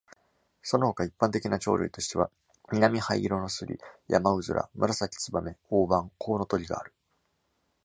[0.63, 2.31] その他一般的な鳥類としては、
[2.71, 3.77] ミナミハイイロノスリ、
[4.07, 6.91] ヤマウズラ、ムラサキツバメ、オオバン、コウノトリがある。